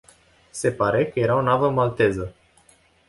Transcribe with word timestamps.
Se 0.49 0.71
pare 0.71 1.05
că 1.05 1.19
era 1.19 1.35
o 1.35 1.41
navă 1.41 1.69
malteză. 1.69 2.35